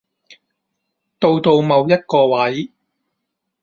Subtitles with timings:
[1.19, 2.71] 到到某一個位